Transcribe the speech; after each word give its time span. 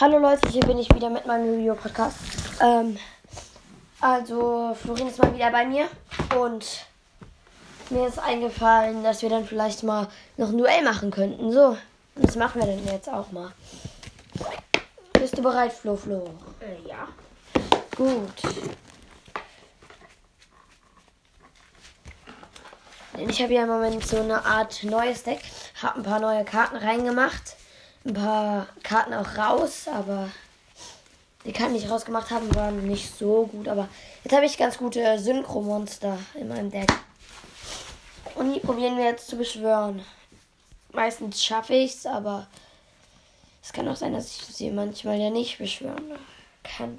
Hallo 0.00 0.18
Leute, 0.18 0.48
hier 0.50 0.60
bin 0.60 0.78
ich 0.78 0.94
wieder 0.94 1.10
mit 1.10 1.26
meinem 1.26 1.58
Video-Podcast. 1.58 2.18
Ähm, 2.60 2.96
also, 4.00 4.76
Florin 4.80 5.08
ist 5.08 5.18
mal 5.18 5.34
wieder 5.34 5.50
bei 5.50 5.66
mir 5.66 5.88
und 6.38 6.86
mir 7.90 8.06
ist 8.06 8.20
eingefallen, 8.20 9.02
dass 9.02 9.22
wir 9.22 9.28
dann 9.28 9.44
vielleicht 9.44 9.82
mal 9.82 10.06
noch 10.36 10.50
ein 10.50 10.58
Duell 10.58 10.84
machen 10.84 11.10
könnten. 11.10 11.50
So, 11.50 11.76
das 12.14 12.36
machen 12.36 12.60
wir 12.60 12.68
dann 12.68 12.86
jetzt 12.86 13.08
auch 13.08 13.32
mal. 13.32 13.50
Bist 15.14 15.36
du 15.36 15.42
bereit, 15.42 15.72
Flo 15.72 15.96
Flo? 15.96 16.32
Äh, 16.60 16.88
ja. 16.88 17.08
Gut. 17.96 18.30
Ich 23.16 23.42
habe 23.42 23.52
ja 23.52 23.64
im 23.64 23.68
Moment 23.68 24.06
so 24.06 24.20
eine 24.20 24.44
Art 24.44 24.84
neues 24.84 25.24
Deck. 25.24 25.40
Habe 25.82 25.98
ein 25.98 26.02
paar 26.04 26.20
neue 26.20 26.44
Karten 26.44 26.76
reingemacht. 26.76 27.56
Ein 28.04 28.14
paar 28.14 28.66
Karten 28.82 29.14
auch 29.14 29.36
raus, 29.36 29.86
aber 29.86 30.30
die 31.44 31.52
Karten, 31.52 31.74
die 31.74 31.80
ich 31.80 31.90
rausgemacht 31.90 32.30
habe, 32.30 32.54
waren 32.54 32.86
nicht 32.86 33.16
so 33.16 33.46
gut. 33.46 33.68
Aber 33.68 33.88
jetzt 34.24 34.34
habe 34.34 34.46
ich 34.46 34.56
ganz 34.56 34.78
gute 34.78 35.18
Synchro-Monster 35.18 36.18
in 36.34 36.48
meinem 36.48 36.70
Deck. 36.70 36.92
Und 38.34 38.54
die 38.54 38.60
probieren 38.60 38.96
wir 38.96 39.04
jetzt 39.04 39.28
zu 39.28 39.36
beschwören. 39.36 40.04
Meistens 40.92 41.44
schaffe 41.44 41.74
ich 41.74 41.94
es, 41.94 42.06
aber 42.06 42.46
es 43.62 43.72
kann 43.72 43.88
auch 43.88 43.96
sein, 43.96 44.12
dass 44.12 44.26
ich 44.26 44.42
sie 44.44 44.70
manchmal 44.70 45.18
ja 45.18 45.30
nicht 45.30 45.58
beschwören 45.58 46.18
kann. 46.62 46.98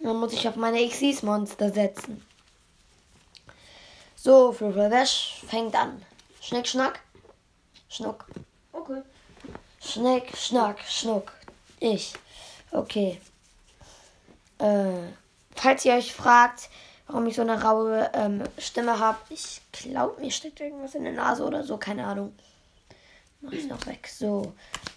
Dann 0.00 0.16
muss 0.16 0.32
ich 0.32 0.46
auf 0.48 0.56
meine 0.56 0.86
Xyz-Monster 0.86 1.72
setzen. 1.72 2.24
So, 4.16 4.52
Fluffelwäsch 4.52 5.42
fängt 5.48 5.74
an. 5.74 6.04
Schnick, 6.40 6.66
schnack. 6.66 7.00
Schnuck. 7.88 8.26
Schnick, 9.84 10.36
schnack, 10.36 10.80
schnuck. 10.88 11.32
Ich. 11.80 12.14
Okay. 12.70 13.20
Äh, 14.58 15.08
falls 15.56 15.84
ihr 15.84 15.94
euch 15.94 16.14
fragt, 16.14 16.70
warum 17.06 17.26
ich 17.26 17.34
so 17.34 17.42
eine 17.42 17.62
raue 17.62 18.10
ähm, 18.14 18.44
Stimme 18.58 18.98
habe, 18.98 19.18
ich 19.28 19.60
glaube, 19.72 20.20
mir 20.20 20.30
steckt 20.30 20.60
irgendwas 20.60 20.94
in 20.94 21.04
der 21.04 21.12
Nase 21.12 21.44
oder 21.44 21.64
so, 21.64 21.76
keine 21.76 22.06
Ahnung. 22.06 22.32
Mach 23.40 23.52
ich 23.52 23.66
noch 23.66 23.84
weg. 23.86 24.08
So. 24.08 24.52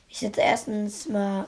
Ich 0.07 0.19
setze 0.19 0.41
erstens 0.41 1.07
mal 1.07 1.47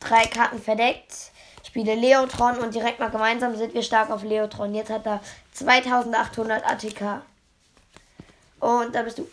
drei 0.00 0.24
Karten 0.26 0.62
verdeckt. 0.62 1.32
Spiele 1.66 1.96
Leotron 1.96 2.58
und 2.58 2.74
direkt 2.74 3.00
mal 3.00 3.10
gemeinsam 3.10 3.56
sind 3.56 3.74
wir 3.74 3.82
stark 3.82 4.10
auf 4.10 4.22
Leotron. 4.22 4.74
Jetzt 4.74 4.90
hat 4.90 5.04
er 5.04 5.20
2800 5.52 6.64
ATK. 6.64 7.22
Und 8.60 8.94
da 8.94 9.02
bist 9.02 9.18
du. 9.18 9.28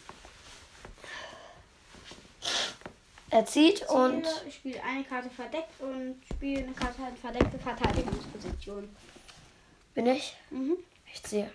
Er 3.35 3.45
zieht 3.45 3.81
und. 3.89 4.25
Ich 4.47 4.55
spiele 4.55 4.81
eine 4.81 5.03
Karte 5.03 5.29
verdeckt 5.29 5.81
und 5.81 6.23
spiele 6.33 6.63
eine 6.63 6.71
Karte 6.71 7.01
in 7.01 7.17
verdeckte 7.17 7.59
Verteidigungsposition. 7.59 8.95
Bin 9.93 10.05
ich? 10.05 10.37
Mhm. 10.51 10.77
Ich 11.13 11.21
ziehe. 11.21 11.51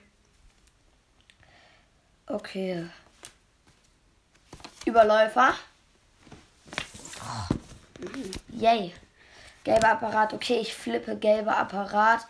Okay. 2.27 2.86
Überläufer. 4.84 5.55
Yay. 8.51 8.92
Gelber 9.64 9.89
Apparat. 9.92 10.34
Okay, 10.34 10.58
ich 10.58 10.75
flippe 10.75 11.17
gelber 11.17 11.56
Apparat. 11.56 12.28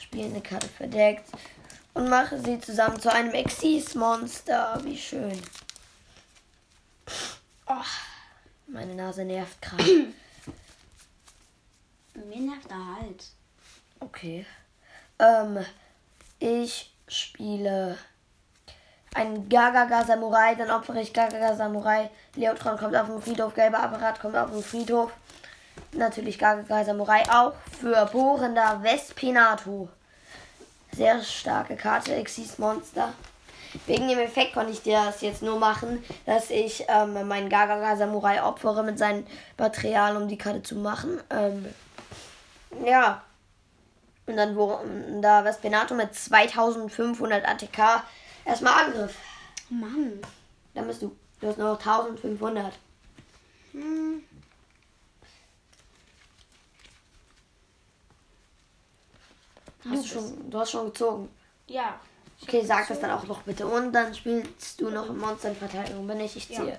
Spiele 0.00 0.24
eine 0.24 0.40
Karte 0.40 0.68
verdeckt. 0.68 1.30
Und 1.94 2.08
mache 2.08 2.40
sie 2.40 2.58
zusammen 2.58 2.98
zu 2.98 3.12
einem 3.12 3.32
Exis-Monster. 3.32 4.80
Wie 4.82 4.98
schön. 4.98 5.40
Oh, 7.68 7.84
meine 8.68 8.94
Nase 8.94 9.24
nervt 9.24 9.60
gerade. 9.62 10.12
Mir 12.26 12.40
nervt 12.40 12.70
der 12.70 12.96
Hals. 12.96 13.34
Okay. 14.00 14.46
Ähm, 15.18 15.64
ich 16.38 16.92
spiele 17.08 17.98
einen 19.14 19.48
Gagaga 19.48 20.04
Samurai, 20.04 20.54
dann 20.54 20.70
opfere 20.70 21.00
ich 21.00 21.12
Gagaga 21.12 21.56
Samurai. 21.56 22.10
Leotron 22.34 22.76
kommt 22.76 22.94
auf 22.94 23.06
den 23.06 23.20
Friedhof, 23.22 23.54
gelber 23.54 23.80
Apparat 23.80 24.20
kommt 24.20 24.36
auf 24.36 24.50
den 24.50 24.62
Friedhof. 24.62 25.12
Natürlich 25.92 26.38
Gagaga 26.38 26.84
Samurai 26.84 27.22
auch 27.30 27.54
für 27.80 28.06
bohrender 28.06 28.82
Vespinato. 28.82 29.88
Sehr 30.92 31.22
starke 31.22 31.76
Karte, 31.76 32.14
Exis 32.14 32.58
Monster. 32.58 33.12
Wegen 33.86 34.08
dem 34.08 34.18
Effekt 34.18 34.54
konnte 34.54 34.72
ich 34.72 34.82
dir 34.82 35.04
das 35.04 35.20
jetzt 35.20 35.42
nur 35.42 35.58
machen, 35.58 36.02
dass 36.26 36.50
ich 36.50 36.84
ähm, 36.88 37.26
meinen 37.28 37.48
Gagaga 37.48 37.96
Samurai 37.96 38.42
opfere 38.42 38.82
mit 38.82 38.98
seinem 38.98 39.26
Material, 39.56 40.16
um 40.16 40.28
die 40.28 40.38
Karte 40.38 40.62
zu 40.62 40.76
machen. 40.76 41.20
Ähm, 41.30 41.66
ja. 42.84 43.22
Und 44.26 44.36
dann 44.36 44.56
wo 44.56 44.78
da 45.22 45.44
Vespinato 45.44 45.94
mit 45.94 46.14
2500 46.14 47.46
ATK 47.46 48.02
erstmal 48.44 48.84
Angriff. 48.84 49.14
Mann. 49.70 50.20
Dann 50.74 50.86
bist 50.86 51.02
du. 51.02 51.16
Du 51.40 51.48
hast 51.48 51.58
noch 51.58 51.78
1500. 51.78 52.72
Hm. 53.72 54.22
Hast 59.88 60.04
du, 60.04 60.08
schon, 60.08 60.50
du 60.50 60.58
hast 60.58 60.70
schon 60.70 60.86
gezogen. 60.86 61.28
Ja. 61.66 62.00
Okay, 62.42 62.64
sag 62.64 62.88
das 62.88 63.00
dann 63.00 63.10
auch 63.10 63.24
noch 63.24 63.42
bitte. 63.42 63.66
Und 63.66 63.92
dann 63.92 64.14
spielst 64.14 64.80
du 64.80 64.90
noch 64.90 65.08
Monster 65.12 65.48
in 65.50 65.56
Verteidigung. 65.56 66.06
Bin 66.06 66.20
ich, 66.20 66.36
ich 66.36 66.48
Ja. 66.48 66.60
ziehe. 66.60 66.78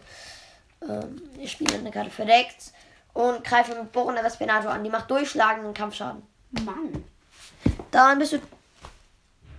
Ähm, 0.82 1.22
ich 1.38 1.52
spiele 1.52 1.76
eine 1.78 1.92
Karte 1.92 2.10
verdeckt 2.10 2.72
und 3.14 3.44
greife 3.44 3.76
mit 3.76 3.92
bohrender 3.92 4.24
Vespinato 4.24 4.70
an. 4.70 4.84
Die 4.84 4.90
macht 4.90 5.10
durchschlagenden 5.12 5.74
Kampfschaden. 5.74 6.24
Mann. 6.64 7.04
Dann 7.92 8.18
bist 8.20 8.34
du 8.34 8.40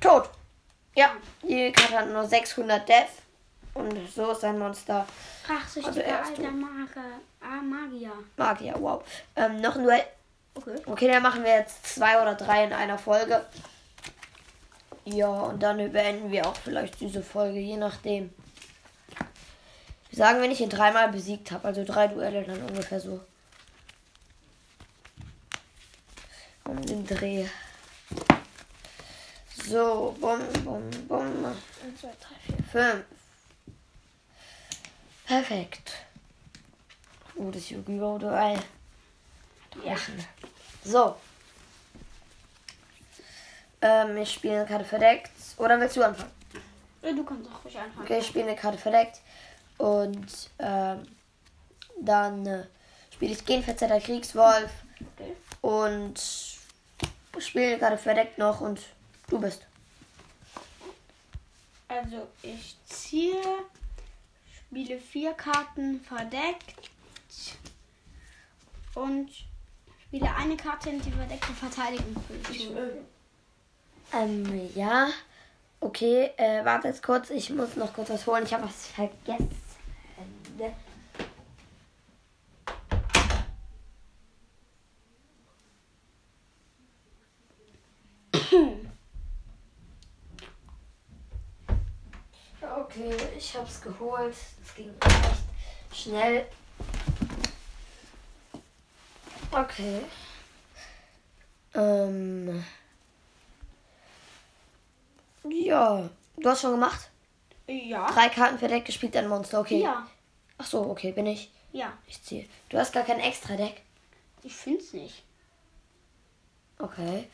tot. 0.00 0.30
Ja, 0.96 1.10
die 1.42 1.70
Karte 1.72 1.98
hat 1.98 2.08
nur 2.08 2.24
600 2.26 2.88
Death. 2.88 3.06
Und 3.74 3.94
so 4.12 4.32
ist 4.32 4.42
ein 4.44 4.58
Monster. 4.58 5.06
Rachsüchtiger 5.46 5.86
Also 5.88 6.00
er 6.00 6.22
ist 6.22 6.28
alter 6.30 6.42
tot. 6.42 6.52
Mager. 6.54 7.04
Ah, 7.42 7.62
Magier. 7.62 8.12
Magier, 8.36 8.74
wow. 8.78 9.02
Ähm, 9.36 9.60
noch 9.60 9.76
ein 9.76 9.84
Duell. 9.84 10.04
Okay. 10.54 10.76
Okay, 10.86 11.08
dann 11.08 11.22
machen 11.22 11.44
wir 11.44 11.52
jetzt 11.54 11.86
zwei 11.86 12.20
oder 12.20 12.34
drei 12.34 12.64
in 12.64 12.72
einer 12.72 12.98
Folge. 12.98 13.44
Ja, 15.04 15.28
und 15.28 15.62
dann 15.62 15.76
beenden 15.92 16.30
wir 16.30 16.46
auch 16.46 16.56
vielleicht 16.56 17.00
diese 17.00 17.22
Folge, 17.22 17.58
je 17.58 17.76
nachdem. 17.76 18.32
Wir 20.10 20.16
sagen, 20.16 20.40
wenn 20.40 20.50
ich 20.50 20.60
ihn 20.60 20.68
dreimal 20.68 21.10
besiegt 21.10 21.50
habe, 21.52 21.68
also 21.68 21.84
drei 21.84 22.08
Duelle 22.08 22.44
dann 22.44 22.62
ungefähr 22.62 23.00
so. 23.00 23.20
Um 26.64 26.84
den 26.84 27.06
Dreh. 27.06 27.46
So, 29.66 30.16
bum, 30.20 30.40
bum, 30.64 30.90
bum. 31.08 31.44
1, 31.84 32.00
2, 32.00 32.08
3, 32.08 32.56
4, 32.56 32.64
5. 32.64 33.04
Perfekt. 35.26 35.92
Gutes 37.36 37.70
Yu-Gi-Oh! 37.70 38.18
Duell. 38.18 38.58
Ja. 39.84 39.96
So. 40.84 41.16
Ähm, 43.82 44.16
ich 44.18 44.32
spiele 44.32 44.56
eine 44.56 44.66
Karte 44.66 44.84
verdeckt. 44.84 45.30
Oder 45.56 45.80
willst 45.80 45.96
du 45.96 46.02
anfangen? 46.02 46.30
Ja, 47.02 47.12
Du 47.12 47.24
kannst 47.24 47.50
auch 47.50 47.64
ruhig 47.64 47.78
anfangen. 47.78 48.04
Okay, 48.04 48.18
ich 48.18 48.26
spiele 48.26 48.46
eine 48.46 48.56
Karte 48.56 48.78
verdeckt. 48.78 49.20
Und 49.78 50.50
ähm, 50.58 51.06
dann 52.00 52.46
äh, 52.46 52.66
spiele 53.12 53.32
ich 53.32 53.44
Genverzerrter 53.44 54.00
Kriegswolf. 54.00 54.70
Okay. 55.16 55.34
Und 55.62 56.20
spiele 57.38 57.66
eine 57.68 57.78
Karte 57.78 57.98
verdeckt 57.98 58.38
noch. 58.38 58.60
Und 58.60 58.80
du 59.28 59.40
bist. 59.40 59.66
Also 61.88 62.28
ich 62.42 62.76
ziehe, 62.84 63.42
spiele 64.54 64.98
vier 64.98 65.32
Karten 65.32 66.00
verdeckt 66.00 66.90
und 68.94 69.28
spiele 70.06 70.32
eine 70.34 70.56
Karte 70.56 70.90
in 70.90 71.00
die 71.02 71.10
verdeckte 71.10 71.52
Verteidigungsposition. 71.52 72.76
Ähm, 74.12 74.70
ja. 74.74 75.08
Okay, 75.80 76.30
äh, 76.36 76.64
warte 76.64 76.88
jetzt 76.88 77.02
kurz. 77.02 77.30
Ich 77.30 77.50
muss 77.50 77.76
noch 77.76 77.92
kurz 77.92 78.10
was 78.10 78.26
holen. 78.26 78.44
Ich 78.44 78.52
habe 78.52 78.64
was 78.64 78.86
vergessen. 78.88 79.48
Okay, 92.62 93.14
ich 93.38 93.56
hab's 93.56 93.80
geholt. 93.80 94.34
Das 94.62 94.74
ging 94.74 94.92
echt 95.00 96.02
schnell. 96.02 96.46
Okay. 99.52 100.00
Ähm. 101.74 102.64
Ja, 105.44 106.08
du 106.36 106.48
hast 106.48 106.60
schon 106.60 106.72
gemacht? 106.72 107.10
Ja. 107.66 108.10
Drei 108.10 108.28
Karten 108.28 108.58
verdeckt, 108.58 108.86
gespielt 108.86 109.16
ein 109.16 109.28
Monster, 109.28 109.60
okay. 109.60 109.82
Ja. 109.82 110.06
Ach 110.58 110.66
so, 110.66 110.82
okay, 110.90 111.12
bin 111.12 111.26
ich. 111.26 111.50
Ja. 111.72 111.92
Ich 112.06 112.22
ziehe. 112.22 112.46
Du 112.68 112.78
hast 112.78 112.92
gar 112.92 113.04
kein 113.04 113.20
extra 113.20 113.56
Deck. 113.56 113.82
Ich 114.42 114.54
find's 114.54 114.92
nicht. 114.92 115.22
Okay. 116.78 117.28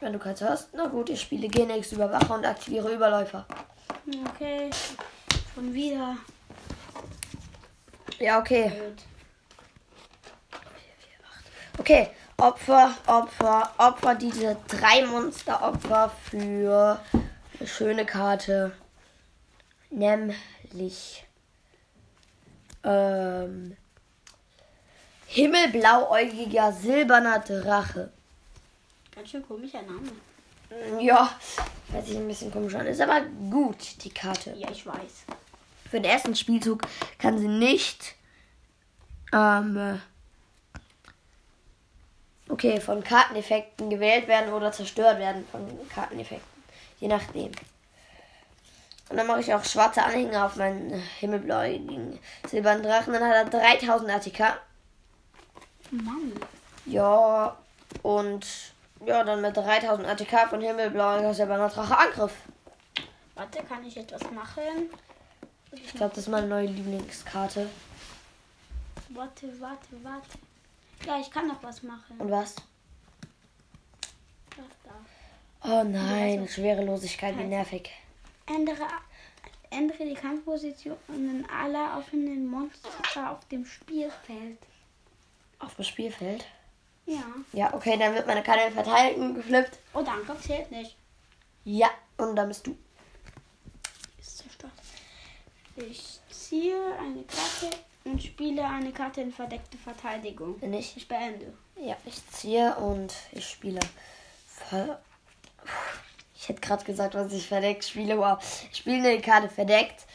Wenn 0.00 0.12
du 0.12 0.18
keins 0.18 0.40
hast, 0.42 0.68
na 0.74 0.86
gut, 0.86 1.10
ich 1.10 1.20
spiele 1.20 1.48
Genix 1.48 1.92
Überwacher 1.92 2.34
und 2.34 2.44
aktiviere 2.44 2.92
Überläufer. 2.92 3.46
Okay. 4.34 4.70
Schon 5.54 5.72
wieder. 5.72 6.16
Ja, 8.18 8.38
okay. 8.38 8.68
Gut. 8.70 9.02
Okay, 11.78 12.10
Opfer, 12.42 12.92
Opfer, 13.06 13.70
Opfer, 13.78 14.16
diese 14.16 14.56
drei 14.66 15.06
Monsteropfer 15.06 16.10
für 16.28 17.00
eine 17.60 17.68
schöne 17.68 18.04
Karte. 18.04 18.72
Nämlich 19.90 21.24
ähm, 22.82 23.76
Himmelblauäugiger 25.26 26.72
silberner 26.72 27.38
Drache. 27.38 28.10
Ganz 29.14 29.30
schön 29.30 29.46
komischer 29.46 29.82
Name. 29.82 30.10
Ja, 31.00 31.30
hört 31.92 32.06
sich 32.08 32.16
ein 32.16 32.26
bisschen 32.26 32.50
komisch 32.50 32.74
an. 32.74 32.86
Ist 32.86 33.00
aber 33.00 33.20
gut, 33.52 34.02
die 34.02 34.10
Karte. 34.10 34.52
Ja, 34.56 34.68
ich 34.68 34.84
weiß. 34.84 35.26
Für 35.88 36.00
den 36.00 36.10
ersten 36.10 36.34
Spielzug 36.34 36.82
kann 37.18 37.38
sie 37.38 37.46
nicht. 37.46 38.16
Ähm, 39.32 40.00
okay, 42.62 42.80
von 42.80 43.02
Karteneffekten 43.02 43.90
gewählt 43.90 44.28
werden 44.28 44.52
oder 44.52 44.72
zerstört 44.72 45.18
werden 45.18 45.46
von 45.50 45.66
Karteneffekten. 45.88 46.62
Je 47.00 47.08
nachdem. 47.08 47.50
Und 49.08 49.16
dann 49.16 49.26
mache 49.26 49.40
ich 49.40 49.52
auch 49.52 49.64
schwarze 49.64 50.02
Anhänger 50.02 50.46
auf 50.46 50.56
meinen 50.56 50.90
himmelbläuigen 51.18 52.18
silbernen 52.48 52.84
Drachen. 52.84 53.12
Dann 53.12 53.24
hat 53.24 53.52
er 53.52 53.60
3000 53.60 54.10
ATK. 54.10 54.60
Mann. 55.90 56.32
Ja, 56.86 57.56
und 58.02 58.46
ja, 59.04 59.24
dann 59.24 59.42
mit 59.42 59.56
3000 59.56 60.08
ATK 60.08 60.48
von 60.48 60.60
himmelblauiger 60.60 61.34
silberner 61.34 61.68
Drache 61.68 61.98
Angriff. 61.98 62.32
Warte, 63.34 63.62
kann 63.64 63.84
ich 63.84 63.96
etwas 63.96 64.22
machen? 64.30 64.90
Ich 65.72 65.94
glaube, 65.94 66.10
das 66.10 66.24
ist 66.24 66.28
meine 66.28 66.46
neue 66.46 66.66
Lieblingskarte. 66.66 67.68
Warte, 69.08 69.60
warte, 69.60 69.88
warte. 70.02 70.38
Ja, 71.06 71.18
ich 71.20 71.30
kann 71.30 71.48
noch 71.48 71.62
was 71.62 71.82
machen. 71.82 72.18
Und 72.18 72.30
was? 72.30 72.54
Oh 75.64 75.84
nein, 75.84 76.48
Schwerelosigkeit, 76.48 77.38
wie 77.38 77.44
nervig. 77.44 77.90
Ändere, 78.46 78.88
ändere 79.70 80.04
die 80.04 80.14
Kampfpositionen 80.14 81.48
aller 81.48 81.98
offenen 81.98 82.46
Monster 82.46 83.30
auf 83.30 83.46
dem 83.48 83.64
Spielfeld. 83.64 84.58
Auf 85.60 85.76
dem 85.76 85.84
Spielfeld. 85.84 86.44
Ja. 87.06 87.22
Ja, 87.52 87.74
okay, 87.74 87.96
dann 87.96 88.14
wird 88.14 88.26
meine 88.26 88.42
Karte 88.42 88.62
in 88.66 88.74
Verteidigung 88.74 89.34
geflippt. 89.34 89.78
Oh, 89.94 90.02
danke, 90.02 90.36
zählt 90.40 90.70
nicht. 90.72 90.96
Ja, 91.64 91.90
und 92.16 92.34
dann 92.34 92.48
bist 92.48 92.66
du. 92.66 92.76
Ist 94.18 94.38
zerstört. 94.38 94.72
Ich 95.76 96.18
ziehe 96.28 96.76
eine 96.98 97.22
Karte 97.22 97.76
und 98.04 98.22
spiele 98.22 98.64
eine 98.64 98.92
Karte 98.92 99.20
in 99.20 99.32
verdeckte 99.32 99.78
Verteidigung. 99.78 100.58
Bin 100.58 100.74
ich? 100.74 100.96
Ich 100.96 101.08
beende. 101.08 101.52
Ja, 101.76 101.96
ich 102.04 102.26
ziehe 102.30 102.74
und 102.76 103.14
ich 103.32 103.48
spiele. 103.48 103.80
Ver 104.46 105.00
ich 106.34 106.48
hätte 106.48 106.60
gerade 106.60 106.84
gesagt, 106.84 107.14
was 107.14 107.32
ich 107.32 107.46
verdeckt 107.46 107.84
spiele. 107.84 108.18
Wow. 108.18 108.38
Ich 108.72 108.78
spiele 108.78 109.08
eine 109.08 109.20
Karte 109.20 109.48
verdeckt, 109.48 110.06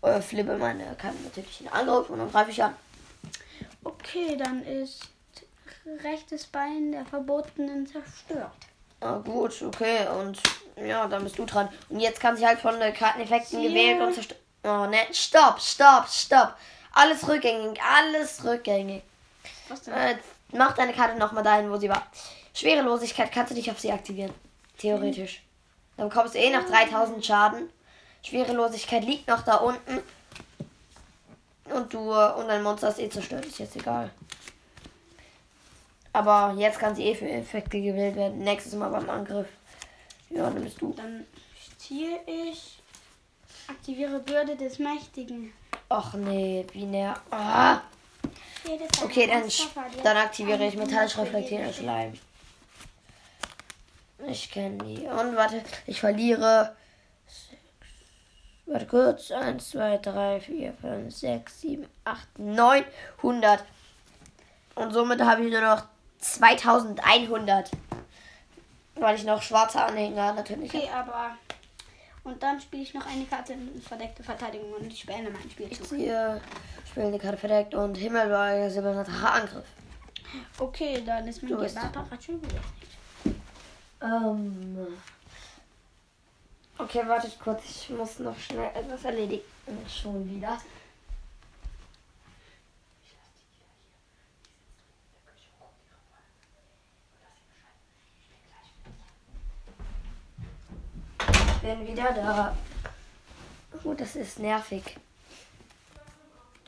äh, 0.00 0.20
flippe 0.20 0.56
meine 0.56 0.94
Karte 0.96 1.18
natürlich 1.22 1.60
in 1.60 1.68
Angriff 1.68 2.08
und 2.08 2.18
dann 2.18 2.30
greife 2.30 2.50
ich 2.50 2.62
an. 2.62 2.74
Okay, 3.82 4.36
dann 4.36 4.64
ist 4.64 5.02
rechtes 6.02 6.46
Bein 6.46 6.92
der 6.92 7.04
Verbotenen 7.04 7.86
zerstört. 7.86 8.52
Ah, 9.00 9.18
gut, 9.18 9.60
okay. 9.60 10.08
Und 10.18 10.40
ja, 10.76 11.06
dann 11.06 11.24
bist 11.24 11.38
du 11.38 11.44
dran. 11.44 11.68
Und 11.90 12.00
jetzt 12.00 12.20
kann 12.20 12.36
sie 12.36 12.46
halt 12.46 12.60
von 12.60 12.80
den 12.80 12.94
Karteneffekten 12.94 13.62
gewählt 13.62 14.00
und 14.00 14.14
zerstört. 14.14 14.40
Oh, 14.62 14.86
ne. 14.86 14.96
Stopp, 15.12 15.60
stopp, 15.60 16.08
stopp. 16.08 16.54
Alles 16.94 17.26
rückgängig, 17.26 17.80
alles 17.82 18.44
rückgängig. 18.44 19.02
Was 19.68 19.82
denn? 19.82 19.94
Äh, 19.94 20.16
mach 20.52 20.74
deine 20.74 20.92
Karte 20.92 21.18
nochmal 21.18 21.42
dahin, 21.42 21.70
wo 21.70 21.76
sie 21.76 21.88
war. 21.88 22.06
Schwerelosigkeit 22.54 23.32
kannst 23.32 23.50
du 23.50 23.56
nicht 23.56 23.70
auf 23.70 23.80
sie 23.80 23.90
aktivieren. 23.90 24.32
Theoretisch. 24.78 25.42
Dann 25.96 26.08
bekommst 26.08 26.34
du 26.34 26.38
eh 26.38 26.50
noch 26.50 26.64
3000 26.64 27.24
Schaden. 27.24 27.68
Schwerelosigkeit 28.22 29.04
liegt 29.04 29.26
noch 29.26 29.42
da 29.42 29.56
unten. 29.56 30.00
Und 31.64 31.92
du 31.92 32.12
äh, 32.12 32.32
und 32.34 32.46
dein 32.46 32.62
Monster 32.62 32.88
ist 32.88 33.00
eh 33.00 33.08
zerstört. 33.08 33.44
Ist 33.44 33.58
jetzt 33.58 33.76
egal. 33.76 34.10
Aber 36.12 36.54
jetzt 36.56 36.78
kann 36.78 36.94
sie 36.94 37.06
eh 37.06 37.14
für 37.16 37.28
Effekte 37.28 37.80
gewählt 37.80 38.14
werden. 38.14 38.38
Nächstes 38.38 38.74
Mal 38.74 38.90
beim 38.90 39.10
Angriff. 39.10 39.48
Ja, 40.30 40.48
dann 40.48 40.62
bist 40.62 40.80
du. 40.80 40.92
Dann 40.92 41.26
ziehe 41.76 42.20
ich. 42.26 42.78
Aktiviere 43.66 44.20
Bürde 44.20 44.56
des 44.56 44.78
Mächtigen. 44.78 45.52
Och 45.94 46.14
nee, 46.14 46.64
binär. 46.72 47.14
Ah. 47.30 47.78
Jedes 48.64 49.02
Okay, 49.02 49.26
dann, 49.26 49.44
dann 50.02 50.16
aktiviere 50.16 50.66
ich 50.66 50.76
metallisch 50.76 51.16
Schleim. 51.76 52.14
Ich 54.26 54.50
kenne 54.50 54.78
die. 54.78 55.06
Und 55.06 55.36
warte, 55.36 55.62
ich 55.86 56.00
verliere. 56.00 56.74
Warte 58.66 58.86
kurz. 58.86 59.30
1, 59.30 59.70
2, 59.70 59.98
3, 59.98 60.40
4, 60.40 60.72
5, 60.80 61.14
6, 61.14 61.60
7, 61.60 61.86
8, 62.04 62.38
900. 62.38 63.64
Und 64.74 64.92
somit 64.92 65.20
habe 65.20 65.44
ich 65.44 65.52
nur 65.52 65.60
noch 65.60 65.84
2100. 66.18 67.70
Weil 68.96 69.16
ich 69.16 69.24
noch 69.24 69.42
schwarze 69.42 69.80
Anhänger 69.80 70.32
natürlich 70.32 70.74
Okay, 70.74 70.88
aber. 70.92 71.36
Und 72.24 72.42
dann 72.42 72.58
spiele 72.60 72.82
ich 72.82 72.94
noch 72.94 73.06
eine 73.06 73.24
Karte 73.26 73.52
in 73.52 73.80
verdeckte 73.82 74.22
Verteidigung 74.22 74.72
und 74.72 74.86
ich 74.86 75.04
beende 75.04 75.30
meinen 75.30 75.46
Ich 75.46 75.52
Spielzug. 75.52 75.86
ziehe, 75.88 76.40
spiele 76.90 77.06
eine 77.06 77.18
Karte 77.18 77.36
verdeckt 77.36 77.74
und 77.74 77.96
Himmelbläuer 77.96 78.70
silberner 78.70 79.06
Angriff. 79.32 79.66
Okay, 80.58 81.02
dann 81.04 81.28
ist 81.28 81.42
mein 81.42 81.52
Apparat 81.54 82.24
schon 82.24 82.40
wieder. 82.42 82.60
Ähm. 84.02 84.86
Okay, 86.78 87.06
wartet 87.06 87.38
kurz. 87.38 87.62
Ich 87.66 87.90
muss 87.90 88.18
noch 88.18 88.38
schnell 88.38 88.70
etwas 88.74 89.04
erledigen. 89.04 89.42
Schon 89.88 90.28
wieder. 90.28 90.58
Bin 101.64 101.86
wieder 101.86 102.12
da. 102.12 102.56
Oh, 103.82 103.94
das 103.94 104.16
ist 104.16 104.38
nervig. 104.38 104.96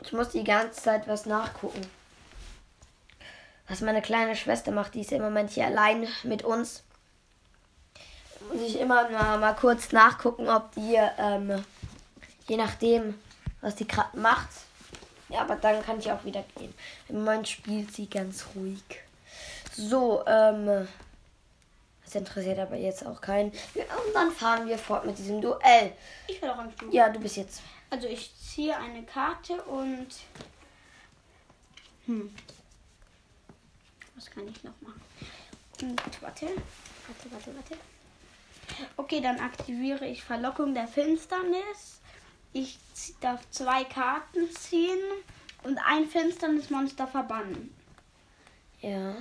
Ich 0.02 0.12
muss 0.12 0.30
die 0.30 0.44
ganze 0.44 0.82
Zeit 0.82 1.06
was 1.06 1.26
nachgucken. 1.26 1.86
Was 3.68 3.80
meine 3.80 4.02
kleine 4.02 4.36
Schwester 4.36 4.72
macht, 4.72 4.94
die 4.94 5.02
ist 5.02 5.12
im 5.12 5.22
Moment 5.22 5.50
hier 5.50 5.66
allein 5.66 6.06
mit 6.24 6.42
uns 6.44 6.82
muss 8.52 8.62
ich 8.62 8.80
immer 8.80 9.08
mal, 9.10 9.38
mal 9.38 9.54
kurz 9.54 9.92
nachgucken, 9.92 10.48
ob 10.48 10.72
die, 10.74 10.96
ähm, 11.18 11.64
je 12.48 12.56
nachdem, 12.56 13.14
was 13.60 13.74
die 13.74 13.86
gerade 13.86 14.16
macht. 14.18 14.48
Ja, 15.28 15.40
aber 15.40 15.56
dann 15.56 15.84
kann 15.84 15.98
ich 15.98 16.10
auch 16.12 16.24
wieder 16.24 16.44
gehen. 16.56 16.72
Im 17.08 17.18
Moment 17.18 17.48
spielt 17.48 17.92
sie 17.92 18.08
ganz 18.08 18.44
ruhig. 18.54 18.82
So, 19.72 20.24
ähm, 20.26 20.86
das 22.06 22.14
interessiert 22.14 22.60
aber 22.60 22.76
jetzt 22.76 23.04
auch 23.04 23.20
keinen. 23.20 23.50
Und 23.50 24.14
dann 24.14 24.30
fahren 24.30 24.68
wir 24.68 24.78
fort 24.78 25.04
mit 25.04 25.18
diesem 25.18 25.40
Duell. 25.40 25.92
Ich 26.28 26.40
will 26.40 26.48
auch 26.48 26.58
am 26.58 26.70
Stuhl. 26.70 26.94
Ja, 26.94 27.08
du 27.08 27.18
bist 27.18 27.36
jetzt. 27.36 27.60
Also 27.90 28.06
ich 28.06 28.30
ziehe 28.36 28.76
eine 28.76 29.02
Karte 29.02 29.60
und. 29.64 30.06
Hm. 32.06 32.32
Was 34.14 34.30
kann 34.30 34.46
ich 34.48 34.62
noch 34.62 34.80
machen? 34.80 35.02
Und 35.82 36.22
warte. 36.22 36.46
Warte, 36.46 37.32
warte, 37.32 37.54
warte. 37.56 37.76
Okay, 38.96 39.20
dann 39.20 39.40
aktiviere 39.40 40.06
ich 40.06 40.22
Verlockung 40.22 40.74
der 40.74 40.86
Finsternis. 40.86 42.00
Ich 42.52 42.78
darf 43.20 43.40
zwei 43.50 43.82
Karten 43.84 44.48
ziehen 44.52 45.00
und 45.64 45.78
ein 45.78 46.08
Finsternismonster 46.08 47.08
verbannen. 47.08 47.74
Ja. 48.80 49.16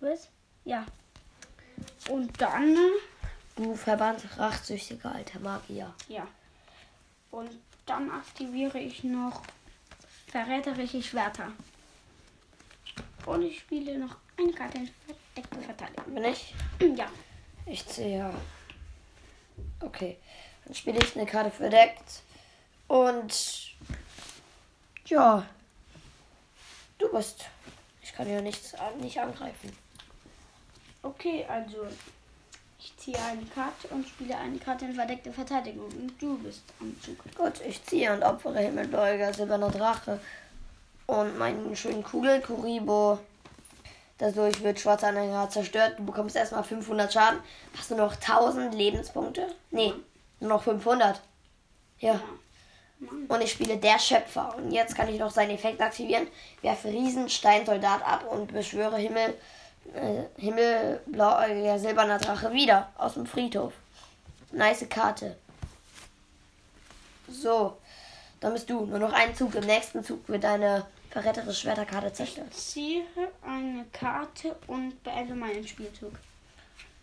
Was? 0.00 0.28
Ja. 0.64 0.86
Und 2.08 2.40
dann. 2.40 2.76
Du 3.56 3.74
verbannst 3.74 4.26
rachsüchtige 4.38 5.08
alter 5.08 5.38
Magier. 5.40 5.92
Ja. 6.08 6.26
Und 7.30 7.50
dann 7.86 8.10
aktiviere 8.10 8.78
ich 8.78 9.04
noch 9.04 9.42
verräterische 10.28 11.02
Schwerter. 11.02 11.52
Und 13.26 13.42
ich 13.42 13.60
spiele 13.60 13.98
noch 13.98 14.16
eine 14.38 14.52
Karte 14.52 14.78
in 14.78 14.90
verdeckte 15.06 15.60
Verteidigung. 15.60 16.14
Bin 16.14 16.24
ich? 16.24 16.54
Ja. 16.96 17.10
Ich 17.66 17.86
ziehe 17.86 18.18
ja. 18.18 18.34
Okay. 19.80 20.16
Dann 20.64 20.74
spiele 20.74 20.98
ich 20.98 21.16
eine 21.16 21.26
Karte 21.26 21.50
verdeckt. 21.50 22.22
Und 22.88 23.74
ja. 25.06 25.46
Du 26.98 27.10
bist. 27.12 27.44
Ich 28.02 28.12
kann 28.12 28.28
ja 28.28 28.40
nichts 28.40 28.74
nicht 29.00 29.18
angreifen. 29.20 29.76
Okay, 31.02 31.46
also 31.48 31.86
ich 32.78 32.96
ziehe 32.96 33.18
eine 33.18 33.44
Karte 33.46 33.88
und 33.88 34.06
spiele 34.06 34.36
eine 34.36 34.58
Karte 34.58 34.86
in 34.86 34.94
verdeckte 34.94 35.32
Verteidigung. 35.32 35.86
Und 35.86 36.12
du 36.20 36.38
bist 36.38 36.62
am 36.80 36.96
Zug. 37.02 37.16
Gut, 37.34 37.60
ich 37.66 37.84
ziehe 37.84 38.12
und 38.12 38.22
opfere 38.22 38.58
Himmelbeuger, 38.58 39.32
silberner 39.32 39.70
Drache 39.70 40.20
und 41.06 41.38
meinen 41.38 41.74
schönen 41.76 42.02
Kugelkuribo. 42.02 43.18
Dadurch 44.18 44.62
wird 44.62 44.78
schwarzer 44.78 45.08
Anhänger 45.08 45.48
zerstört. 45.48 45.98
Du 45.98 46.04
bekommst 46.04 46.36
erstmal 46.36 46.62
500 46.62 47.12
Schaden. 47.12 47.40
Hast 47.76 47.90
du 47.90 47.94
noch 47.94 48.14
1000 48.14 48.74
Lebenspunkte? 48.74 49.46
Nee, 49.70 49.94
nur 50.40 50.50
noch 50.50 50.62
500. 50.62 51.20
Ja. 51.98 52.20
Und 53.28 53.40
ich 53.40 53.52
spiele 53.52 53.78
der 53.78 53.98
Schöpfer. 53.98 54.54
Und 54.56 54.72
jetzt 54.72 54.94
kann 54.94 55.08
ich 55.08 55.18
noch 55.18 55.30
seinen 55.30 55.52
Effekt 55.52 55.80
aktivieren. 55.80 56.26
Werfe 56.60 56.88
Riesensteinsoldat 56.88 58.06
ab 58.06 58.26
und 58.30 58.52
beschwöre 58.52 58.98
Himmel, 58.98 59.34
äh, 59.94 60.24
Himmelblauäugiger 60.40 61.78
silberner 61.78 62.18
Drache 62.18 62.52
wieder 62.52 62.88
aus 62.96 63.14
dem 63.14 63.26
Friedhof. 63.26 63.72
Nice 64.52 64.88
Karte. 64.88 65.36
So, 67.28 67.76
dann 68.40 68.52
bist 68.52 68.68
du. 68.68 68.86
Nur 68.86 68.98
noch 68.98 69.12
einen 69.12 69.34
Zug. 69.34 69.54
Im 69.54 69.66
nächsten 69.66 70.02
Zug 70.04 70.28
wird 70.28 70.44
deine 70.44 70.86
verrettere 71.10 71.52
Schwerterkarte 71.52 72.12
zerstört. 72.12 72.48
Ich 72.50 72.56
ziehe 72.56 73.02
eine 73.42 73.84
Karte 73.92 74.56
und 74.66 75.02
beende 75.02 75.34
meinen 75.34 75.66
Spielzug. 75.66 76.12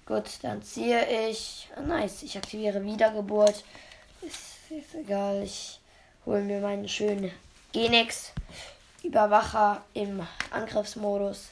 Gut, 0.06 0.26
dann 0.42 0.62
ziehe 0.64 1.30
ich. 1.30 1.70
Oh, 1.78 1.82
nice, 1.82 2.24
ich 2.24 2.38
aktiviere 2.38 2.84
Wiedergeburt. 2.84 3.64
Ist, 4.22 4.72
ist 4.72 4.96
egal, 4.96 5.44
ich 5.44 5.80
hole 6.26 6.42
mir 6.42 6.60
meinen 6.60 6.88
schönen 6.88 7.32
Genix 7.74 8.32
Überwacher 9.04 9.84
im 9.94 10.26
Angriffsmodus 10.50 11.50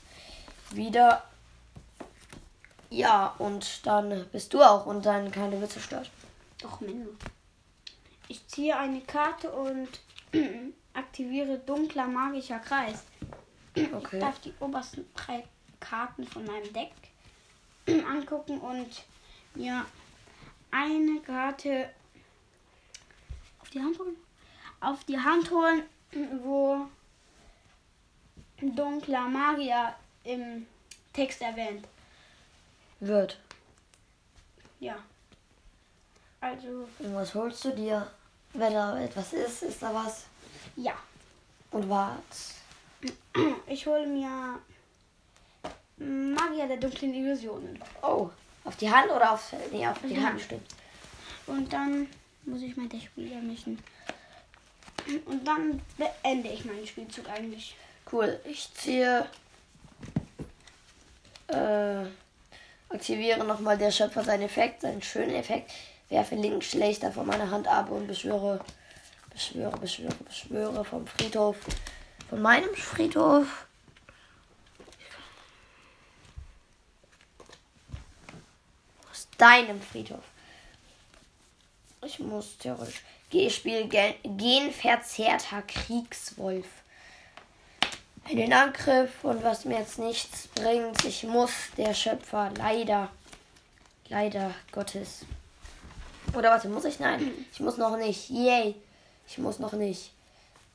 wieder. 0.72 1.24
Ja, 2.90 3.36
und 3.40 3.86
dann 3.86 4.26
bist 4.32 4.54
du 4.54 4.62
auch 4.62 4.86
und 4.86 5.06
dann 5.06 5.32
keine 5.32 5.60
wird 5.60 5.72
zerstört. 5.72 6.10
Doch, 6.62 6.80
Menno. 6.82 7.10
Ich 8.28 8.48
ziehe 8.48 8.78
eine 8.78 9.02
Karte 9.02 9.52
und 9.52 9.90
aktiviere 10.94 11.60
dunkler 11.60 12.08
magischer 12.08 12.60
Kreis. 12.60 13.04
Okay. 13.76 14.16
Ich 14.16 14.20
darf 14.20 14.40
die 14.40 14.54
obersten 14.60 15.06
drei 15.14 15.44
Karten 15.80 16.26
von 16.26 16.46
meinem 16.46 16.72
Deck 16.74 16.94
angucken 18.08 18.60
und 18.60 19.04
mir 19.54 19.86
eine 20.72 21.20
Karte 21.22 21.90
auf 23.60 23.70
die 23.70 23.80
Hand 23.80 24.00
holen. 24.00 24.16
Auf 24.80 25.04
die 25.04 25.20
Hand 25.20 25.52
holen, 25.52 25.84
wo 26.44 26.88
dunkler 28.62 29.28
Magier 29.28 29.96
im 30.26 30.66
Text 31.14 31.42
erwähnt. 31.42 31.88
Wird. 33.00 33.40
Ja. 34.80 34.98
Also, 36.42 36.88
Und 37.00 37.16
was 37.16 37.34
holst 37.34 37.64
du 37.66 37.72
dir? 37.72 38.10
Wenn 38.54 38.74
da 38.74 39.00
etwas 39.02 39.34
ist, 39.34 39.64
ist 39.64 39.82
da 39.82 39.94
was. 39.94 40.26
ja. 40.76 40.94
Und 41.72 41.90
was? 41.90 42.56
Ich 43.68 43.86
hole 43.86 44.08
mir 44.08 44.60
Magier 45.98 46.68
der 46.68 46.78
dunklen 46.78 47.14
Illusionen. 47.14 47.80
Oh, 48.02 48.30
auf 48.64 48.76
die 48.78 48.90
Hand 48.90 49.10
oder 49.12 49.32
aufs 49.34 49.50
Feld? 49.50 49.72
Nee, 49.72 49.88
auf 49.88 49.98
die 50.02 50.10
die 50.14 50.20
Hand 50.26 50.40
stimmt. 50.42 50.68
Und 51.48 51.72
dann 51.72 52.08
muss 52.46 52.62
ich 52.62 52.76
mein 52.78 52.90
Deck 52.90 53.10
wieder 53.16 53.42
mischen. 53.42 53.82
Und 55.26 55.46
dann 55.48 55.82
beende 55.98 56.50
ich 56.50 56.66
meinen 56.66 56.86
Spielzug 56.88 57.30
eigentlich. 57.30 57.76
Cool. 58.12 58.40
Ich 58.46 58.74
ziehe. 58.74 59.28
Äh, 61.48 62.06
aktiviere 62.90 63.44
nochmal 63.44 63.78
der 63.78 63.92
Schöpfer 63.92 64.24
seinen 64.24 64.44
Effekt, 64.44 64.82
seinen 64.82 65.02
schönen 65.02 65.36
Effekt. 65.36 65.72
Werfe 66.10 66.36
links 66.36 66.68
schlechter 66.72 67.12
von 67.12 67.26
meiner 67.26 67.50
Hand 67.50 67.68
ab 67.68 67.90
und 67.90 68.08
beschwöre, 68.08 68.60
beschwöre, 69.32 69.78
beschwöre, 69.78 70.16
beschwöre 70.26 70.86
vom 70.86 71.08
Friedhof. 71.08 71.58
Von 72.30 72.42
meinem 72.42 72.74
Friedhof. 72.76 73.66
Aus 79.12 79.28
deinem 79.38 79.82
Friedhof. 79.82 80.24
Ich 82.04 82.20
muss 82.20 82.58
theoretisch. 82.58 83.02
Geh, 83.30 83.50
spiel 83.50 83.88
gen- 83.88 84.16
genverzerrter 84.24 85.64
Kriegswolf. 85.64 86.68
Einen 88.28 88.54
Angriff 88.54 89.24
und 89.24 89.44
was 89.44 89.66
mir 89.66 89.78
jetzt 89.78 90.00
nichts 90.00 90.48
bringt. 90.48 91.06
Ich 91.06 91.24
muss 91.24 91.52
der 91.78 91.94
Schöpfer 91.94 92.52
leider, 92.58 93.10
leider 94.10 94.52
Gottes. 94.72 95.26
Oder 96.34 96.50
warte, 96.50 96.68
muss 96.68 96.86
ich? 96.86 97.00
Nein, 97.00 97.32
ich 97.52 97.60
muss 97.60 97.78
noch 97.78 97.98
nicht. 97.98 98.32
Yay. 98.32 98.76
Ich 99.28 99.38
muss 99.38 99.60
noch 99.60 99.74
nicht. 99.74 100.12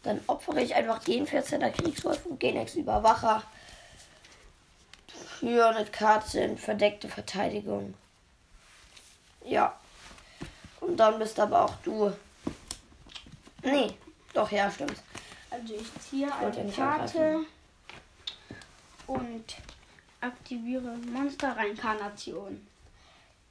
Dann 0.04 0.20
opfere 0.28 0.62
ich 0.62 0.76
einfach 0.76 1.02
den 1.02 1.26
14er 1.26 1.70
Kriegswolf 1.70 2.24
und 2.26 2.38
Genex 2.38 2.76
Überwacher 2.76 3.42
für 5.40 5.68
eine 5.68 5.84
Karte 5.86 6.40
in 6.40 6.56
verdeckte 6.56 7.08
Verteidigung. 7.08 7.94
Ja. 9.44 9.76
Und 10.80 10.96
dann 10.96 11.18
bist 11.18 11.40
aber 11.40 11.64
auch 11.64 11.74
du. 11.82 12.12
Nee, 13.62 13.92
doch, 14.34 14.50
ja, 14.52 14.70
stimmt. 14.70 14.96
Also 15.50 15.74
ich 15.74 16.00
ziehe 16.00 16.32
eine 16.34 16.72
Karte 16.72 17.44
und 19.06 19.44
aktiviere 20.20 20.96
Monster-Reinkarnation. 21.12 22.66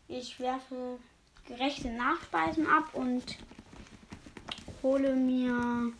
Ich 0.07 0.39
werfe 0.39 0.97
gerechte 1.45 1.89
Nachspeisen 1.89 2.67
ab 2.67 2.89
und 2.93 3.37
hole 4.81 5.13
mir 5.15 5.91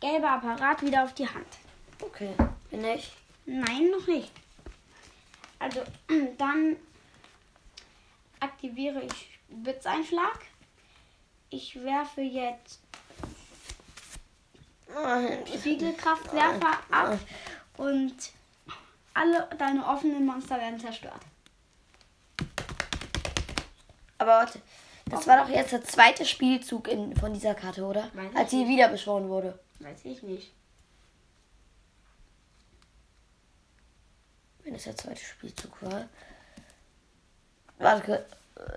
gelber 0.00 0.32
Apparat 0.32 0.82
wieder 0.82 1.04
auf 1.04 1.14
die 1.14 1.28
Hand. 1.28 1.58
Okay, 2.00 2.32
bin 2.70 2.84
ich. 2.84 3.12
Nein, 3.46 3.90
noch 3.90 4.06
nicht. 4.06 4.32
Also 5.58 5.82
dann 6.38 6.76
aktiviere 8.38 9.02
ich 9.02 9.38
Blitzeinschlag. 9.48 10.49
Ich 11.50 11.82
werfe 11.82 12.20
jetzt. 12.20 12.80
Spiegelkraftwerfer 15.58 16.78
ab 16.90 17.18
und 17.76 18.14
alle 19.14 19.48
deine 19.58 19.86
offenen 19.86 20.24
Monster 20.26 20.56
werden 20.58 20.80
zerstört. 20.80 21.20
Aber 24.18 24.30
warte, 24.30 24.60
das 25.06 25.26
war 25.26 25.44
doch 25.44 25.48
jetzt 25.48 25.72
der 25.72 25.82
zweite 25.82 26.24
Spielzug 26.24 26.88
in, 26.88 27.16
von 27.16 27.32
dieser 27.32 27.54
Karte, 27.54 27.84
oder? 27.84 28.10
Weiß 28.14 28.34
Als 28.34 28.50
sie 28.50 28.68
wieder 28.68 28.88
beschworen 28.88 29.28
wurde. 29.28 29.58
Weiß 29.80 30.04
ich 30.04 30.22
nicht. 30.22 30.52
Wenn 34.62 34.74
es 34.74 34.84
der 34.84 34.96
zweite 34.96 35.24
Spielzug 35.24 35.82
war. 35.82 36.08
Warte, 37.78 38.26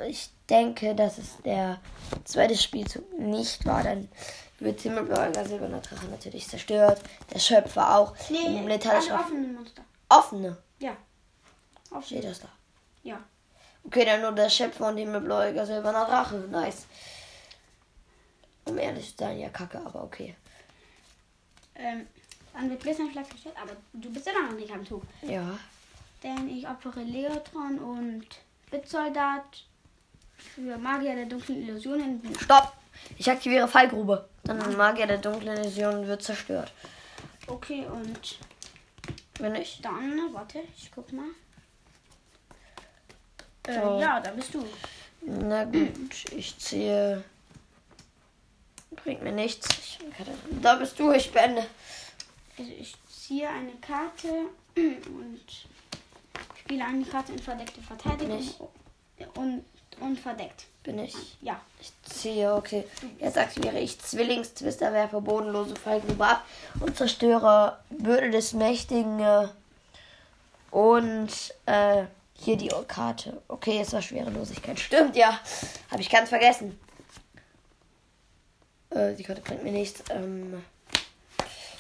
ich 0.08 0.30
denke, 0.50 0.96
dass 0.96 1.18
es 1.18 1.38
der 1.44 1.80
zweite 2.25 2.58
Spielzug 2.58 3.12
nicht 3.18 3.66
war. 3.66 3.84
Dann 3.84 4.10
wird 4.60 4.82
Himmelbläuer 4.82 5.46
Silberner 5.46 5.82
Drache 5.82 6.06
natürlich 6.08 6.48
zerstört. 6.48 7.02
Der 7.34 7.40
Schöpfer 7.40 7.98
auch. 7.98 8.16
Nee, 8.30 8.48
alle 8.48 8.62
Metallschraft. 8.62 9.20
offenen 9.20 9.56
Monster. 9.56 9.84
Offene. 10.10 10.58
Ja. 10.80 10.96
Steht 11.86 11.98
Offene. 11.98 12.22
das 12.22 12.40
da? 12.42 12.48
Ja. 13.04 13.20
Okay, 13.86 14.06
dann 14.06 14.22
nur 14.22 14.32
der 14.32 14.50
Schöpfer 14.50 14.88
und 14.88 14.98
Himmelbläuer 14.98 15.66
Silberner 15.66 16.06
Drache. 16.06 16.36
Nice. 16.50 16.86
Um 18.66 18.78
ehrlich 18.78 19.12
zu 19.18 19.25
sein, 19.25 19.40
ja, 19.40 19.50
kacke, 19.50 19.82
aber 19.86 20.04
okay. 20.04 20.36
Ähm, 21.75 22.08
dann 22.54 22.70
wird 22.70 22.80
Blitzeinschlag 22.82 23.28
zerstört, 23.28 23.56
aber 23.62 23.74
du 23.94 24.12
bist 24.12 24.25
ja 24.25 24.34
noch 24.34 24.52
nicht 24.58 24.72
am 24.72 24.86
Zug. 24.86 25.04
Ja. 25.22 25.58
Denn 26.22 26.48
ich 26.48 26.68
opfere 26.68 27.02
Leotron 27.02 27.80
und 27.80 28.25
Blitzsoldat 28.70 29.66
für 30.43 30.77
Magier 30.77 31.15
der 31.15 31.25
dunklen 31.25 31.67
Illusionen. 31.67 32.21
Stopp! 32.39 32.73
Ich 33.17 33.29
aktiviere 33.29 33.67
Fallgrube. 33.67 34.27
Dann 34.43 34.77
Magier 34.77 35.07
der 35.07 35.17
dunklen 35.17 35.57
Illusion 35.57 36.07
wird 36.07 36.21
zerstört. 36.23 36.71
Okay, 37.47 37.85
und 37.85 38.38
Wenn 39.39 39.55
ich. 39.55 39.79
dann, 39.81 40.19
warte, 40.33 40.59
ich 40.77 40.91
guck 40.93 41.12
mal. 41.12 41.25
Äh, 43.67 43.73
So. 43.73 44.00
Ja, 44.00 44.19
da 44.19 44.31
bist 44.31 44.53
du. 44.53 44.65
Na 45.21 45.63
gut, 45.65 46.31
ich 46.31 46.57
ziehe. 46.57 47.23
Bringt 49.03 49.23
mir 49.23 49.31
nichts. 49.31 49.67
Ich, 49.79 50.00
da 50.62 50.75
bist 50.75 51.00
du, 51.00 51.12
ich 51.12 51.31
beende. 51.31 51.65
Also 52.57 52.71
ich 52.79 52.95
ziehe 53.09 53.50
eine 53.50 53.71
Karte 53.81 54.27
und 54.75 55.41
spiele 56.59 56.85
eine 56.85 57.03
Karte 57.05 57.31
in 57.33 57.39
verdeckte 57.39 57.81
Verteidigung 57.81 58.38
Nicht. 58.38 58.59
und 59.35 59.65
und 60.03 60.19
verdeckt. 60.19 60.65
Bin 60.83 61.00
ich. 61.00 61.15
Ja. 61.41 61.60
Ich 61.79 61.91
ziehe, 62.03 62.53
okay. 62.53 62.83
Jetzt 63.19 63.38
aktiviere 63.38 63.79
ich 63.79 64.00
Zwillingstwister, 64.00 64.91
werfe 64.91 65.22
bodenlose 65.22 65.75
Fallgrube 65.75 66.25
ab 66.25 66.45
und 66.81 66.98
zerstöre 66.98 67.79
Bürde 67.89 68.31
des 68.31 68.53
Mächtigen 68.53 69.19
äh, 69.19 69.48
und 70.72 71.29
äh, 71.65 72.03
hier 72.33 72.57
die 72.57 72.72
Karte. 72.88 73.41
Okay, 73.48 73.77
jetzt 73.77 73.93
war 73.93 74.01
Schwerelosigkeit. 74.01 74.79
Stimmt, 74.79 75.15
ja. 75.15 75.39
Habe 75.89 76.01
ich 76.01 76.10
ganz 76.10 76.29
vergessen. 76.29 76.77
Äh, 78.89 79.13
die 79.13 79.24
Karte 79.24 79.41
bringt 79.41 79.63
mir 79.63 79.72
nichts. 79.72 80.03
Ähm, 80.10 80.62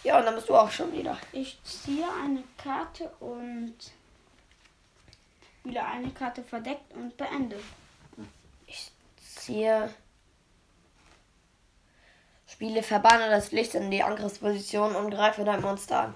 ja, 0.03 0.17
und 0.19 0.25
dann 0.25 0.35
bist 0.35 0.47
du 0.47 0.55
auch 0.55 0.71
schon 0.71 0.93
wieder. 0.93 1.17
Ich 1.33 1.57
ziehe 1.63 2.05
eine 2.23 2.43
Karte 2.57 3.09
und 3.19 3.75
wieder 5.63 5.85
eine 5.87 6.09
Karte 6.11 6.43
verdeckt 6.43 6.93
und 6.93 7.15
beende. 7.17 7.57
Ziehe. 9.43 9.93
Spiele 12.47 12.81
Verbanne 12.81 13.29
das 13.29 13.51
Licht 13.51 13.75
in 13.75 13.91
die 13.91 14.03
Angriffsposition 14.03 14.95
und 14.95 15.11
greife 15.11 15.43
dein 15.43 15.61
Monster 15.61 15.99
an. 16.01 16.13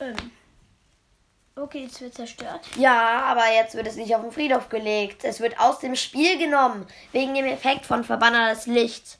Ähm. 0.00 0.16
Okay, 1.54 1.86
es 1.88 2.00
wird 2.00 2.14
zerstört. 2.14 2.66
Ja, 2.76 3.22
aber 3.24 3.52
jetzt 3.54 3.74
wird 3.74 3.86
es 3.86 3.96
nicht 3.96 4.16
auf 4.16 4.22
den 4.22 4.32
Friedhof 4.32 4.68
gelegt. 4.68 5.22
Es 5.22 5.38
wird 5.38 5.60
aus 5.60 5.78
dem 5.78 5.94
Spiel 5.94 6.38
genommen. 6.38 6.86
Wegen 7.12 7.34
dem 7.34 7.44
Effekt 7.44 7.86
von 7.86 8.02
Verbanner 8.02 8.48
das 8.48 8.66
Licht. 8.66 9.18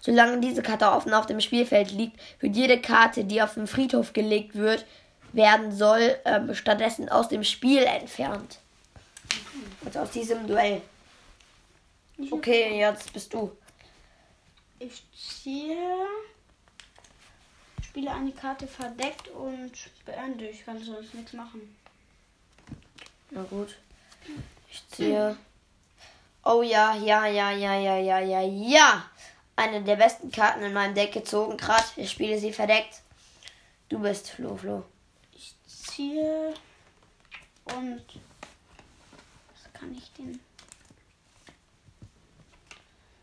Solange 0.00 0.40
diese 0.40 0.62
Karte 0.62 0.90
offen 0.90 1.14
auf 1.14 1.26
dem 1.26 1.40
Spielfeld 1.40 1.92
liegt, 1.92 2.20
wird 2.40 2.56
jede 2.56 2.80
Karte, 2.80 3.24
die 3.24 3.40
auf 3.40 3.54
den 3.54 3.66
Friedhof 3.66 4.12
gelegt 4.12 4.54
wird, 4.54 4.84
werden 5.32 5.72
soll, 5.72 6.18
ähm, 6.24 6.52
stattdessen 6.54 7.08
aus 7.08 7.28
dem 7.28 7.44
Spiel 7.44 7.84
entfernt. 7.84 8.58
Also 9.84 10.00
aus 10.00 10.10
diesem 10.10 10.46
Duell. 10.46 10.82
Okay, 12.30 12.78
jetzt 12.78 13.12
bist 13.12 13.32
du. 13.32 13.56
Ich 14.80 15.02
ziehe. 15.12 16.06
Spiele 17.82 18.12
eine 18.12 18.32
Karte 18.32 18.66
verdeckt 18.66 19.28
und 19.28 19.72
beende. 20.04 20.48
Ich 20.48 20.64
kann 20.64 20.82
sonst 20.82 21.14
nichts 21.14 21.32
machen. 21.32 21.76
Na 23.30 23.42
gut. 23.44 23.76
Ich 24.70 24.86
ziehe. 24.90 25.36
Oh 26.44 26.62
ja, 26.62 26.94
ja, 26.96 27.26
ja, 27.26 27.50
ja, 27.50 27.76
ja, 27.76 27.96
ja, 27.98 28.18
ja, 28.20 28.40
ja. 28.42 29.10
Eine 29.54 29.82
der 29.82 29.96
besten 29.96 30.30
Karten 30.30 30.62
in 30.62 30.72
meinem 30.72 30.94
Deck 30.94 31.12
gezogen, 31.12 31.56
gerade. 31.56 31.84
Ich 31.96 32.10
spiele 32.10 32.38
sie 32.38 32.52
verdeckt. 32.52 33.02
Du 33.88 33.98
bist 33.98 34.30
Flo, 34.30 34.56
Flo. 34.56 34.84
Ich 35.32 35.54
ziehe 35.66 36.54
und 37.76 38.02
was 39.52 39.72
kann 39.72 39.92
ich 39.94 40.10
denn? 40.12 40.40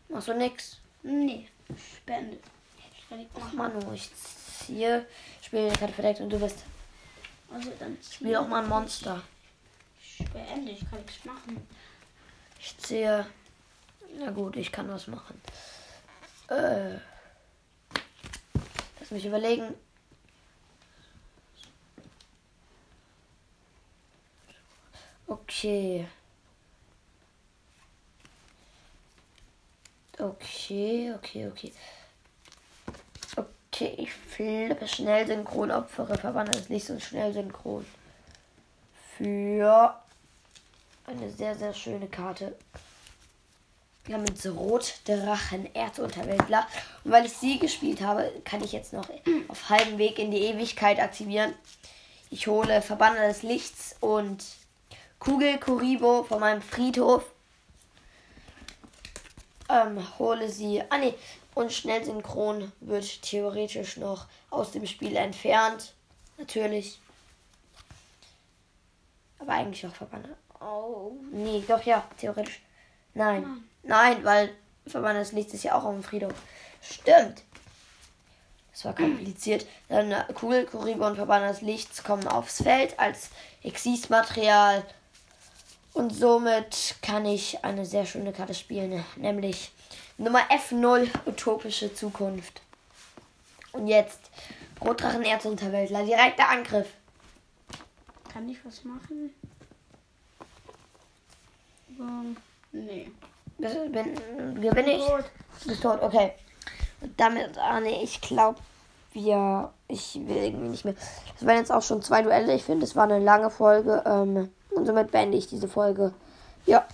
Machst 0.08 0.28
du 0.28 0.34
nix? 0.34 0.78
Nee, 1.02 1.48
ich 1.68 2.02
beende. 2.04 2.38
Ich 2.96 3.08
kann 3.08 3.18
nicht 3.18 3.30
Ach. 3.38 3.52
Manu, 3.52 3.92
ich 3.92 4.10
ziehe, 4.14 5.06
spiele 5.42 5.70
die 5.70 5.78
Karte 5.78 5.94
verdeckt 5.94 6.20
und 6.20 6.30
du 6.30 6.38
bist. 6.38 6.64
Also 7.52 7.70
dann 7.78 7.96
Spiel 8.02 8.36
auch 8.36 8.48
mal 8.48 8.62
ein 8.62 8.68
Monster. 8.68 9.22
Ich 10.00 10.24
beende. 10.30 10.72
Ich 10.72 10.90
kann 10.90 11.00
nichts 11.00 11.24
machen. 11.24 11.66
Ich 12.58 12.76
ziehe. 12.78 13.26
Na 14.18 14.30
gut, 14.30 14.56
ich 14.56 14.72
kann 14.72 14.88
was 14.88 15.06
machen. 15.06 15.40
Äh. 16.48 16.94
Lass 18.98 19.10
mich 19.10 19.26
überlegen. 19.26 19.74
Okay. 25.26 26.06
Okay, 30.18 31.12
okay, 31.14 31.46
okay. 31.46 31.72
Okay, 33.36 33.94
ich 33.98 34.12
flippe 34.12 34.88
schnell 34.88 35.26
synchron, 35.26 35.70
opfere 35.70 36.16
Verwandlung 36.16 36.58
des 36.58 36.70
Lichts 36.70 36.88
und 36.88 37.02
schnell 37.02 37.32
synchron. 37.34 37.84
Für 39.18 39.94
eine 41.06 41.30
sehr, 41.30 41.54
sehr 41.54 41.74
schöne 41.74 42.06
Karte. 42.06 42.56
Wir 44.06 44.14
haben 44.14 44.26
jetzt 44.26 44.46
Rotdrachen, 44.46 45.74
Erzunterweltler. 45.74 46.66
Und 47.04 47.10
weil 47.10 47.26
ich 47.26 47.32
sie 47.32 47.58
gespielt 47.58 48.00
habe, 48.00 48.32
kann 48.44 48.64
ich 48.64 48.72
jetzt 48.72 48.92
noch 48.92 49.08
auf 49.48 49.68
halbem 49.68 49.98
Weg 49.98 50.18
in 50.18 50.30
die 50.30 50.42
Ewigkeit 50.42 50.98
aktivieren. 50.98 51.52
Ich 52.30 52.46
hole 52.46 52.80
Verbanner 52.82 53.28
des 53.28 53.42
Lichts 53.42 53.96
und 54.00 54.44
Kugel 55.18 55.58
Kuribo 55.58 56.22
von 56.22 56.40
meinem 56.40 56.62
Friedhof. 56.62 57.24
Ähm, 59.76 60.18
hole 60.18 60.48
sie. 60.48 60.82
Ah 60.88 60.98
ne, 60.98 61.14
und 61.54 61.72
schnell 61.72 62.04
synchron 62.04 62.72
wird 62.80 63.22
theoretisch 63.22 63.96
noch 63.96 64.26
aus 64.50 64.72
dem 64.72 64.86
Spiel 64.86 65.16
entfernt. 65.16 65.94
Natürlich. 66.38 67.00
Aber 69.38 69.52
eigentlich 69.52 69.86
auch 69.86 69.94
Verbanner. 69.94 70.36
Oh, 70.60 71.12
nee, 71.30 71.62
doch 71.66 71.82
ja, 71.82 72.06
theoretisch. 72.18 72.62
Nein. 73.14 73.64
Nein, 73.82 74.24
weil 74.24 74.50
Verbanner 74.86 75.20
des 75.20 75.32
Lichts 75.32 75.54
ist 75.54 75.64
ja 75.64 75.74
auch 75.74 75.84
auf 75.84 75.94
dem 75.94 76.02
Friedhof. 76.02 76.34
Stimmt. 76.80 77.42
Das 78.72 78.84
war 78.84 78.94
kompliziert. 78.94 79.66
Dann 79.88 80.12
äh, 80.12 80.24
Kugel, 80.34 80.66
Kuribo 80.66 81.06
und 81.06 81.16
Verbanner 81.16 81.48
des 81.48 81.62
Lichts 81.62 82.04
kommen 82.04 82.28
aufs 82.28 82.62
Feld 82.62 82.98
als 82.98 83.30
Exis-Material. 83.62 84.84
Und 85.96 86.10
somit 86.10 86.96
kann 87.00 87.24
ich 87.24 87.64
eine 87.64 87.86
sehr 87.86 88.04
schöne 88.04 88.30
Karte 88.30 88.52
spielen, 88.52 89.02
nämlich 89.16 89.72
Nummer 90.18 90.40
F0, 90.50 91.08
Utopische 91.24 91.94
Zukunft. 91.94 92.60
Und 93.72 93.86
jetzt 93.86 94.20
Rotdrachen 94.84 95.22
Erzunterweltler, 95.22 96.04
direkter 96.04 96.50
Angriff. 96.50 96.88
Kann 98.30 98.46
ich 98.46 98.62
was 98.62 98.84
machen? 98.84 99.32
Ähm, 101.98 102.36
nee. 102.72 103.10
Bin, 103.56 104.60
gewinne 104.60 104.98
ich? 104.98 105.06
Du 105.06 105.68
bist 105.68 105.82
tot, 105.82 106.02
okay. 106.02 106.32
Und 107.00 107.18
damit, 107.18 107.56
ah 107.56 107.80
nee, 107.80 108.02
ich 108.02 108.20
glaube, 108.20 108.58
wir, 109.14 109.72
ich 109.88 110.16
will 110.16 110.36
irgendwie 110.36 110.68
nicht 110.68 110.84
mehr. 110.84 110.94
Es 111.40 111.46
waren 111.46 111.56
jetzt 111.56 111.72
auch 111.72 111.80
schon 111.80 112.02
zwei 112.02 112.20
Duelle. 112.20 112.54
Ich 112.54 112.64
finde, 112.64 112.84
es 112.84 112.94
war 112.94 113.04
eine 113.04 113.18
lange 113.18 113.48
Folge. 113.48 114.02
Ähm, 114.04 114.52
und 114.76 114.86
somit 114.86 115.10
beende 115.10 115.38
ich 115.38 115.46
diese 115.46 115.68
Folge. 115.68 116.12
Ja. 116.66 116.86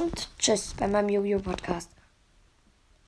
Und 0.00 0.28
tschüss 0.38 0.74
bei 0.78 0.86
meinem 0.86 1.08
Yu-Gi-Oh! 1.08 1.40
Podcast. 1.40 1.95